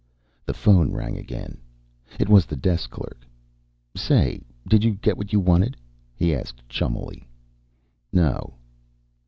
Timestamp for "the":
0.47-0.55, 2.47-2.55